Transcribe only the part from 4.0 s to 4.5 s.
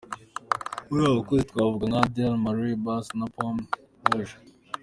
Rouge.